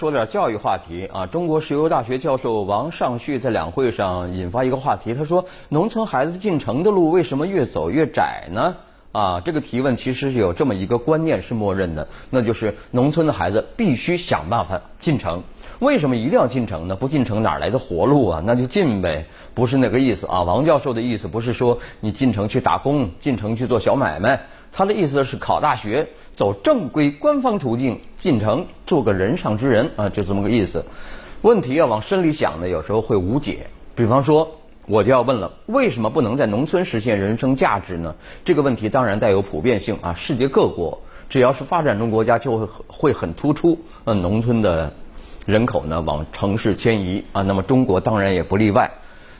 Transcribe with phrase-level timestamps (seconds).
[0.00, 1.26] 说点教育话题啊。
[1.26, 8.74] 中国石油大学教授王尚旭在两会上引发一个话题，他说：“农村孩子进城的路为什么越走越窄呢？”
[9.12, 15.42] 啊，这个提问其实是有这么一个观念是默认的，那就是农村的孩子必须想办法进城。
[15.80, 16.96] 为什么一定要进城呢？
[16.96, 18.42] 不进城哪来的活路啊？
[18.46, 20.40] 那就进呗，不是那个意思啊。
[20.42, 24.40] 王教授的意思不是说你进城去打工，进城去做小买卖，
[24.72, 26.06] 他的意思是考大学，
[26.36, 30.84] 走正规官方途径进城，做个人上之人啊，就这么个意思。
[31.42, 33.66] 问题要往深里想呢，有时候会无解。
[33.94, 34.50] 比方说，
[34.86, 38.14] 我就要问了，为什么不能在农村实现人生价值呢？
[38.44, 44.92] 这个问题当然带有普遍性啊，世界各国只要是发展中国家就会会很突出，呃，农村的。
[45.46, 48.88] 人口呢往城市迁移啊，那么中国当然也不例外。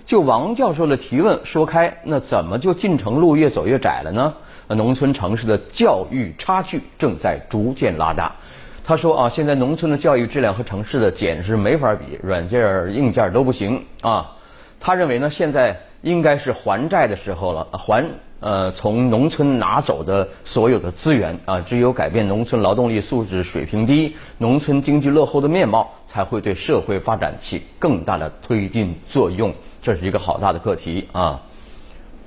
[0.07, 4.35] 就王教授的提问说开，那怎么就进城路越走越窄了呢？
[4.75, 8.35] 农村城市的教育差距正在逐渐拉大。
[8.85, 14.37] 他说啊，现在农村的教育质量和城市的简直没法比，软件硬件都不行啊。
[14.81, 18.05] 他认为呢，现在应该是还债的时候了，还。
[18.41, 29.53] 呃，从农村拿走的所有的资源啊，只有改变农村劳动力素质水平低、农村经济落后的面貌，才会对社会发展起更大的推进作用。
[29.83, 31.39] 这是一个好大的课题啊。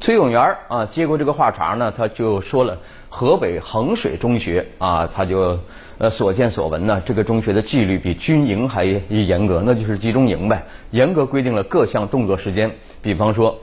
[0.04, 5.58] 崔永元啊接过这个话茬呢，他就说了，河北衡水中学啊，他就
[5.98, 12.70] 呃所见所闻呢，这个中学的纪律比军营还严格，那就是集中营呗，严格规定了各项动作时间，
[13.02, 13.58] 比方说。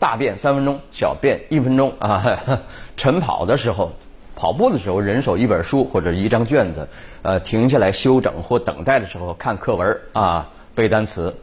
[0.00, 2.22] 大便三分钟，小便一分钟啊！
[2.96, 3.90] 晨跑的时候，
[4.36, 6.88] 跑步的时候，人手一本书或者一张卷子，
[7.22, 11.34] 呃，停下来休整或等待的时候看课文啊，背单词。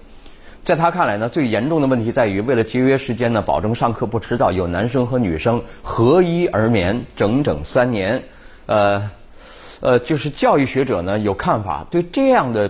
[0.65, 8.21] 在他看来呢，最严重的问题在于，为了节约时间呢，保证上课不迟到，有男生和女生合衣而眠整整三年。
[8.65, 9.09] 呃
[9.79, 12.69] 呃，就是教育学者呢有看法，对这样的。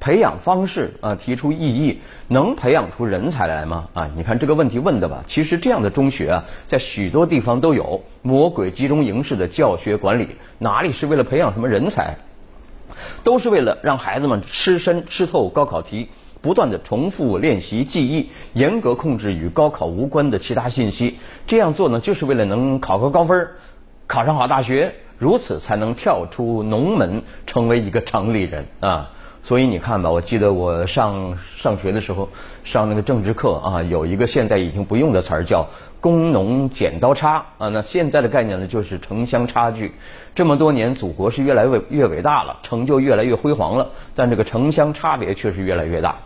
[0.00, 1.98] 培养方式啊，提出异议，
[2.28, 3.88] 能培养出人才来吗？
[3.94, 5.24] 啊，你看这个问题问的吧。
[5.26, 12.14] 其实这样的中学啊，在许多地方都有魔鬼集中营式的教学管理，哪里是为了培养什么人才，
[13.22, 16.10] 都是为了让孩子们吃深吃透高考题，
[16.44, 21.18] 不断的重复练习记忆，严格控制与高考无关的其他信息。
[21.46, 23.48] 这样做呢，就是为了能考个高分，
[24.06, 29.10] 考上好大学，如此才能跳出农门，成为一个城里人啊。
[29.42, 32.28] 所以你看吧，我记得我上上学的时候
[32.62, 35.66] 上那个政治课啊，有一个现在已经不用的词儿叫
[36.00, 37.68] “工农剪刀差”啊。
[37.68, 39.92] 那现在的概念呢，就是城乡差距。
[40.34, 46.16] 这么多年，祖国是越来越越伟大了，成就越来越辉煌了，但这个城乡差别却是越来越大。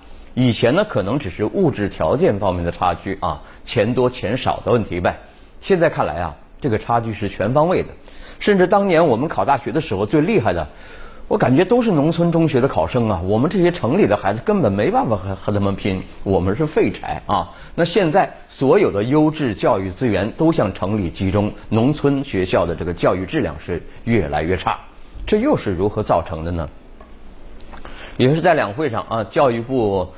[0.40, 5.18] 以前呢，可能只是物质条件方面的差距啊，钱多钱少的问题呗。
[5.60, 7.88] 现在看来啊，这个差距是全方位的。
[8.38, 10.64] 甚至当年我们考大学的时候，最厉害的。
[11.26, 17.50] 我感觉都是农村中学的考生啊，我们这些城里的孩子根本没办法和和他们拼，我们是废柴啊。
[17.74, 24.78] 那现在所有的优质教育资源都向城里集中，农村学校的这个教育质量是越来越差，
[25.26, 26.68] 这又是如何造成的呢？
[28.16, 30.12] 也是在两会上啊，教育部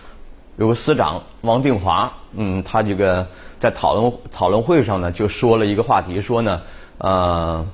[0.60, 3.26] 有个司长王定华，嗯，他这个
[3.58, 6.60] 在讨论讨论会上呢，就说了一个话题，说呢，
[6.98, 7.66] 呃。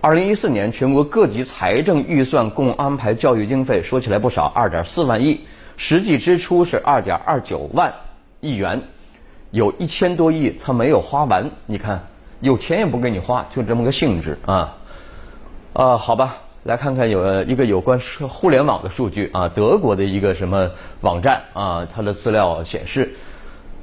[0.00, 5.42] 二零一四年，全国各级财政预算共安排教育经费，说起来不少，二点四万亿，
[5.76, 7.92] 实际支出是二点二九万
[8.40, 8.80] 亿元，
[9.50, 11.48] 有一千多亿他没有花完。
[11.66, 12.02] 你看，
[12.40, 14.74] 有钱也不给你花，就这么个性质啊。
[15.74, 23.14] 啊，好吧，来看看有一个有关互联网的数据啊，德国的一个什么网站啊，它的资料显示，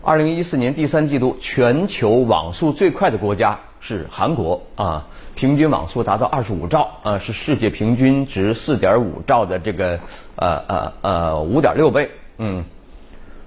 [0.02, 5.06] 二零一四年第三季度全球网速最快的国家是韩国啊。
[5.36, 10.00] 平均网速达到二十五兆，啊，是世界平均值四点五兆的这个
[10.36, 12.64] 呃呃呃五点六倍，嗯，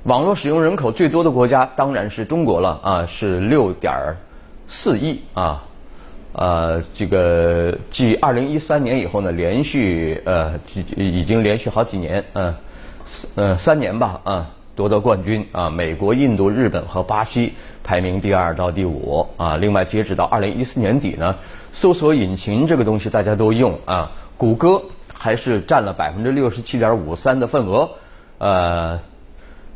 [0.04, 4.16] 网络使用人口最多的国家当然是中国了，啊，是六点
[4.68, 5.64] 四亿啊，
[6.32, 10.58] 呃，这个继二零一三年以后呢，连续呃
[10.96, 12.54] 已经连续好几年，嗯，
[13.34, 17.52] 呃三年吧，啊，夺得冠军啊，美国、印度、日本和巴西
[17.84, 21.36] 排名第二到第五啊，另外截止到二零一四年底呢。
[21.74, 24.82] 搜索引擎这个东西大家都用啊，谷歌
[25.14, 27.88] 还是占了百分之六十七点五三的份额，
[28.36, 29.00] 呃，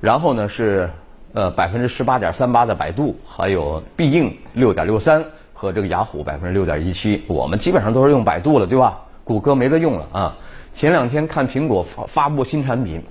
[0.03, 0.91] 然后呢是
[1.33, 5.25] 呃百分之十八点三八的百度，还有必应六点六三
[5.57, 8.99] 和这个雅虎百分之六点一七，我们基本上都是用百度了，对吧？
[9.25, 10.37] 谷歌没得用了啊。
[10.75, 13.03] 前两天看苹果发发布新产品，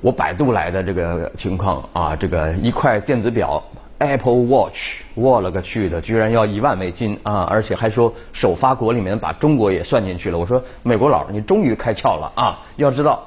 [0.00, 3.62] 我百度来的这个情况啊，这个一块电子表。
[3.98, 4.74] Apple Watch，
[5.14, 7.46] 我了个去的，居然要一万美金啊！
[7.48, 10.36] 而且还说首发国里面把中国也算进去了。
[10.36, 12.58] 我说美国佬，你终于开窍了啊！
[12.74, 13.24] 要知道，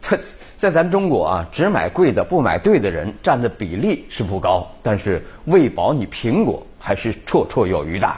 [0.00, 0.18] 在
[0.56, 8.08] 在咱中国啊，只买贵的不买对的人占的比例是不高，但是喂饱你苹果还是绰绰有余的。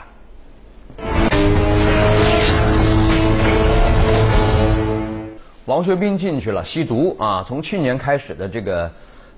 [5.65, 7.43] 王学兵进去了，吸毒啊！
[7.47, 8.91] 从去年开始的这个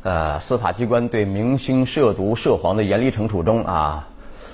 [0.04, 4.06] 呃司法机关对明星涉毒涉黄的严厉惩处中啊，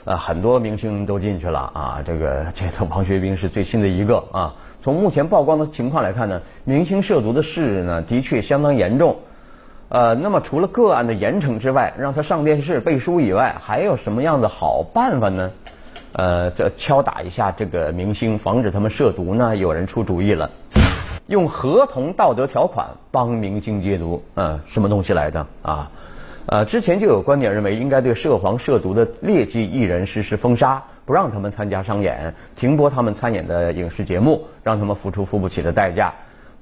[0.05, 1.99] 呃很多明星都进去了啊。
[2.05, 4.53] 这个这个王学兵是最新的一个啊。
[4.79, 9.17] 从目前曝光的情况来看呢，明星涉毒的事呢的确相当严重。
[9.89, 15.51] 呃，那么除了个案的严惩之外，让他上电视背书以外，还有什么样的好办法呢？
[16.11, 19.55] 呃，这敲打一下这个明星，防止他们涉毒呢？
[19.55, 20.49] 有人出主意了。
[21.27, 25.89] 用合同道德条款帮明星戒毒，嗯，什么东西来的啊？
[26.47, 36.13] 呃，之前就有观点认为，应该对涉黄涉毒的劣迹艺人实施封杀，不让他们参加商演，停播他们参演的影视节目，让他们付出付不起的代价。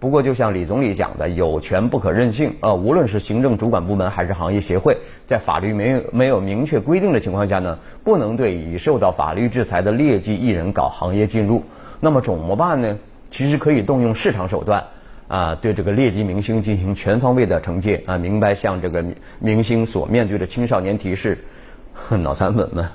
[0.06, 2.54] 不过，就像李总理讲的，有权不可任性。
[2.60, 11.64] 呃，无论是行政主管部门还是行业协会，在法律没有没有明确规定的情况下呢，不能对已受到法律制裁的劣迹艺人搞行业进入。
[12.00, 12.96] 那么怎么办呢？
[13.32, 14.84] 其实可以动用市场手段
[15.28, 19.04] 啊，对这个劣迹明星进行全方位的惩戒啊，明白向这个
[19.40, 21.44] 明星所面对的青少年提示，
[22.22, 22.88] 脑残粉们，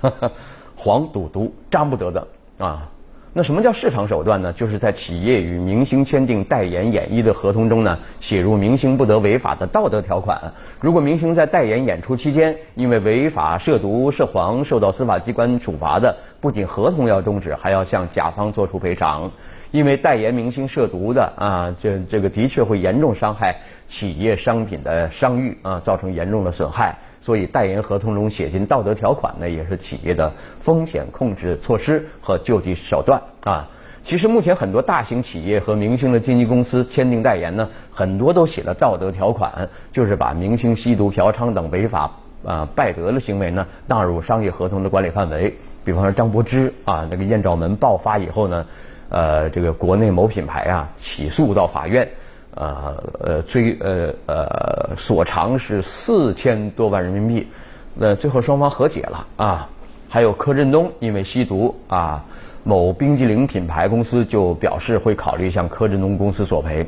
[0.76, 2.28] 黄赌毒沾不得的
[2.58, 2.88] 啊。
[3.32, 4.52] 那什么叫市场手段呢？
[4.52, 10.36] 就是在企业与明星签订代言演绎的合同中呢，写入明星不得违法的道德条款。
[10.80, 19.30] 如果明星在代言演出期间因为违法涉毒涉黄受到司法机关处罚的，不仅合同要终止，还要向甲方作出赔偿。
[19.70, 23.54] 因为代言明星涉毒的啊，这这个的确会严重伤害
[23.88, 26.96] 企业商品的商誉啊，造成严重的损害。
[27.20, 33.68] 所以代言合同中写进道德条款呢，也是企业的风险控制措施和救济手段啊。
[34.02, 42.10] 其实目前很多大型企业和明星的经纪公司签订代言呢，很多都写了道德条款，就是把明星吸毒、嫖娼等违法
[42.44, 45.54] 啊败德的行为呢纳入商业合同的管理范围。
[45.84, 48.66] 比方说张柏芝啊，那个艳照门爆发以后呢。
[49.10, 52.08] 呃，这个国内某品牌啊，起诉到法院，
[52.54, 57.48] 呃呃追呃呃所偿是四千多万人民币，
[57.96, 59.68] 那最后双方和解了啊。
[60.08, 62.24] 还有柯震东因为吸毒啊，
[62.62, 66.86] 某冰激凌品牌公司就表示会考虑向柯震东公司索赔。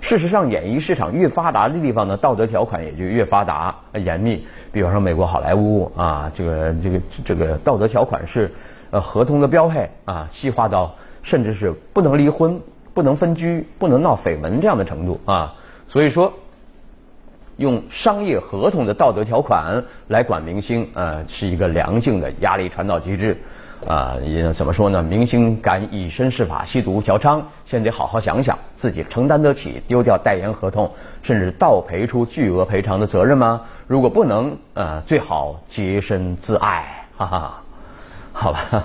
[0.00, 4.46] 事实上，演艺市场越发达的地方呢，道德条款也就越发达严密。
[4.70, 8.52] 比方说美国好莱坞啊，这个这个这个道德条款是
[8.92, 10.94] 呃合同的标配啊，细化到。
[11.24, 12.60] 甚至是不能离婚、
[12.92, 15.52] 不能分居、不能闹绯闻这样的程度啊，
[15.88, 16.32] 所以说
[17.56, 23.36] 用商业合同的道德条款来管明星，呃，是一个良性的压力传导机制
[23.86, 24.16] 啊。
[24.22, 25.02] 也怎么说呢？
[25.02, 30.90] 明星敢以身试法、吸毒、嫖娼，先得好好想想自己承担得起丢掉代言合同，
[31.22, 33.62] 甚至倒赔出巨额赔偿的责任吗？
[33.86, 37.62] 如果不能，呃，最好洁身自爱，哈哈，
[38.32, 38.84] 好吧。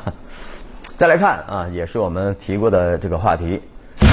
[1.00, 3.62] 再来看啊，也是我们提过的这个话题，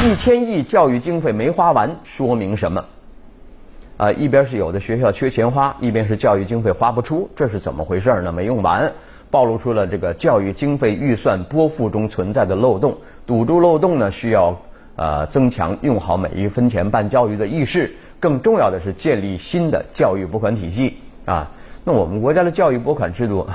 [0.05, 2.85] 一千亿教育经费没花完，说明什么？
[3.97, 8.31] 啊，一边是有的学校缺钱花，一边是教育经费花不出，这是怎么回事呢？
[8.31, 8.89] 没用完，
[9.33, 12.97] 暴露出了这个教育经费预算拨付中存在的漏洞。
[13.27, 14.57] 堵住漏洞呢，需要
[14.95, 21.51] 呃增强用好每一分钱办教育的意识，更重要的是建立新的教育拨款体系啊。
[21.85, 23.47] 那我们国家的教育拨款制度。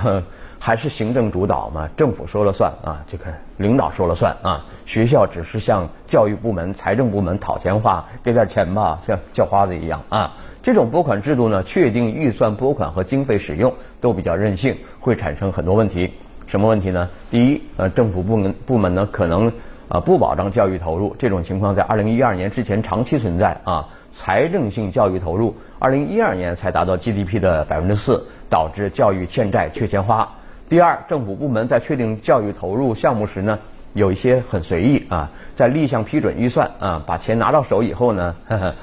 [0.64, 3.26] 还是行政主导嘛，政府说了算啊，这个
[3.58, 10.32] 领导说了算啊，学校只是向教育部门、财政部门讨钱花，给点钱吧，像叫花子一样啊。
[10.62, 16.14] 这种拨款制度呢，确定预算拨款和经费使用都比较任性，会产生很多问题。
[16.46, 17.10] 什么问题呢？
[17.32, 19.52] 第一，呃，政府部门部门呢可能
[19.92, 23.88] 啊不保障教育投入，这种情况在二零一二年之前长期存在啊。
[24.14, 30.28] 财政性教育投入，二零一二年才达到 GDP 的百分之四，导致教育欠债缺钱花。
[30.68, 33.58] 第二，政府部门在确定教育投入项目时呢，
[33.94, 38.76] 有一些很随意啊，在立项批准预算啊，把钱拿到手以后呢，呵 呵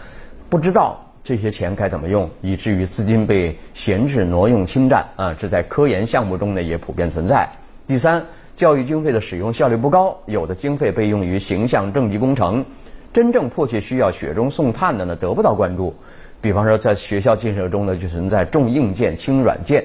[0.48, 7.46] 不知道这些钱该怎么用，以至于资金被闲置、挪用、侵占啊，这在科研项目中呢也普遍存在。
[7.86, 8.24] 第三，
[8.58, 12.64] 教育经费的使用效率不高，有的经费被用于形象政绩工程，
[13.12, 15.94] 真正迫切需要雪中送炭的呢得不到关注。
[16.40, 19.84] 比方说，在学校建设中呢，就存在重硬件轻软件。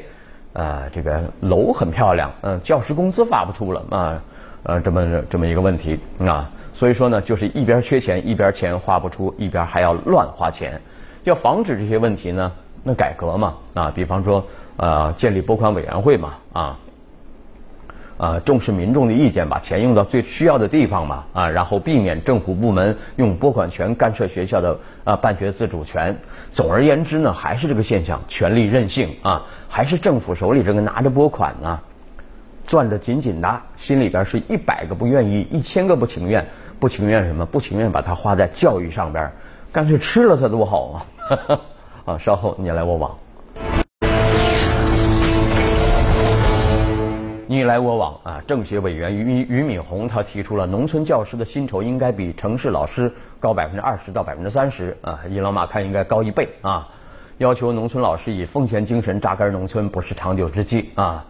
[0.54, 4.24] 啊，这个楼很漂亮，嗯，教师工资发不出了啊，
[4.64, 10.82] 呃，这么这么一个问题啊，所以说呢，就是一边缺钱，一边钱花不出，一边还要乱花钱。
[11.26, 12.52] 要防止这些问题呢，
[12.84, 14.44] 那改革嘛啊，比方说
[14.78, 16.80] 呃建立拨款委员会嘛啊。
[18.24, 26.18] 呃，重视民众的意见，把钱用到最需要的地方嘛，啊，然后避免政府部门用拨款权干涉学校的啊办学自主权。
[26.54, 31.78] 总而言之呢，还是这个现象，权力任性啊，还是政府手里这个拿着拨款呢，
[32.66, 36.48] 攥得紧紧的，心里边是一百个不愿意，一千个不情愿，
[36.80, 37.46] 不情愿什么？
[37.46, 39.30] 不情愿把它花在教育上边，
[39.70, 41.06] 干脆吃了它多好啊！
[42.14, 43.12] 啊，稍后你来我往。
[47.54, 48.42] 你来我往啊！
[48.48, 56.90] 政协委员俞俞敏洪他提出了农村教师的薪酬应该比城市老师高百分之二十到百分之三十啊，伊朗马看应该高一倍啊！
[57.38, 61.24] 要求农村老师以奉献精神扎根农村不是长久之计啊！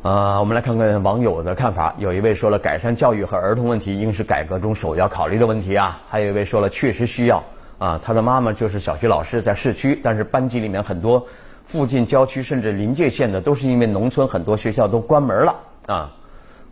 [0.00, 1.94] 啊，我们来看看网友的看法。
[1.98, 6.00] 有一位说了，改善教育和儿童问题应是改革中首要考虑的问题啊。
[6.08, 7.44] 还有一位说了，确实需要
[7.76, 8.00] 啊。
[8.02, 11.26] 他的妈妈就是小学老师，在市区，但是班级里面很多。
[11.66, 15.54] 附近郊区甚至临界县的，都是因为农村很多学校都关门了
[15.86, 16.10] 啊，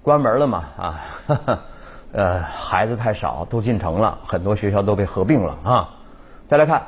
[0.03, 1.01] 关门了嘛啊，
[2.13, 5.89] 呃，孩子太少，都进城了，很多学校都被合并了啊。
[6.47, 6.83] 再来看，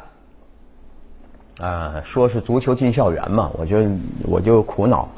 [1.61, 3.79] 啊，说是足球进校园嘛，我就
[4.25, 5.09] 我就苦恼，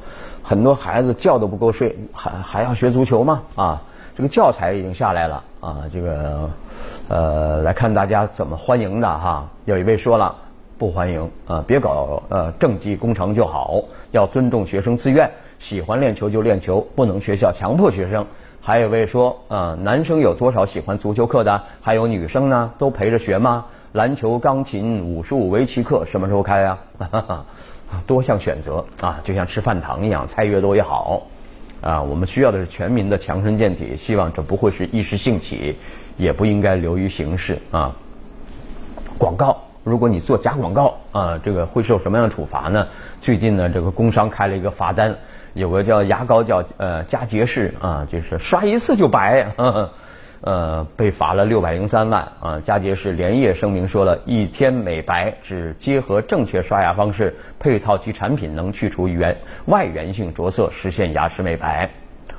[0.43, 3.43] 很多孩子觉都不够睡，还还要学足球吗？
[3.57, 3.83] 啊，
[4.17, 6.51] 这个教材已经下来了啊，这个
[7.09, 9.47] 呃，来看大家怎么欢迎的哈。
[9.65, 10.35] 有一位说了。
[10.79, 11.65] 不欢迎啊！
[11.67, 18.27] 别搞呃政绩工程就好，要尊重学生自愿，喜欢练球就练球，不能学校强迫学生。
[18.61, 21.63] 还有位说啊，男生有多少喜欢足球课的？
[21.81, 23.65] 还有女生呢，都陪着学吗？
[23.93, 26.79] 篮球、钢琴、武术、围棋课什么时候开啊？
[28.07, 31.23] 多项选择啊，就像吃饭堂一样，菜越多越好
[31.81, 32.03] 啊。
[32.03, 35.79] 我们需要的是全民的强身健体，希望这不会是一时兴起，
[36.19, 37.97] 也不应该流于形式啊。
[39.17, 39.57] 广告。
[39.87, 42.85] 如果你做假广告啊，这个会受什么样的处罚呢？
[43.21, 45.15] 最近呢，这个工商开了一个罚单，
[45.55, 49.47] 有个叫牙膏叫呃佳洁士啊，就是刷一次就白，
[50.43, 52.61] 呃，被罚了六百零三万啊。
[52.65, 61.89] 佳洁士连夜声明说了一天美白只结合正确刷牙方式，配套其产品能去除原外源性着色，实现牙齿美白。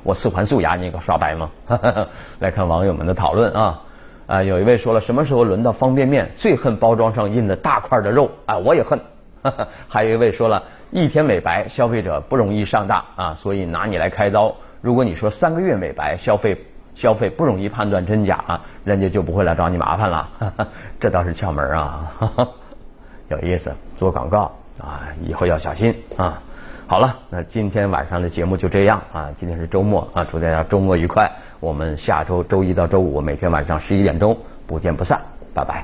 [0.04, 1.50] 我四环素牙，你可刷白吗？
[2.40, 3.84] 来看网友们的讨论啊。
[4.28, 6.30] 啊，有一位说了，什么时候轮到方便面？
[6.38, 9.00] 最恨包装上印的大块的肉啊，我也恨。
[9.88, 14.54] 还有一位说了，一天美白，消费者不容易上当啊，所以拿你来开刀。
[14.82, 16.58] 如果你说三个月美白，消费
[16.94, 20.30] 消费不容易判断真假啊，人家就不会来找你麻烦了。
[21.00, 22.12] 这倒是窍门啊，
[23.30, 26.42] 有意思，做广告啊，以后要小心啊。
[26.90, 31.30] 好了，那今天晚上的节目就这样啊，今天是周末啊，祝大家周末愉快。
[31.60, 35.20] 我们下周周一到周五每天晚上十一点钟不见不散，
[35.54, 35.84] 拜拜。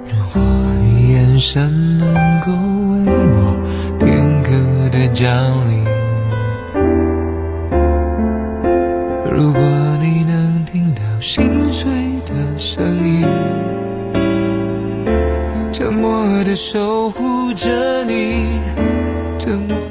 [0.00, 0.42] 如果
[0.82, 3.56] 你眼神能够为我
[3.98, 4.50] 片刻
[4.90, 5.26] 的降
[5.70, 5.82] 临，
[9.30, 9.60] 如果
[10.02, 11.90] 你能听到心碎
[12.26, 13.01] 的声音，
[15.90, 18.60] 默的守护着你，
[19.38, 19.81] 沉默。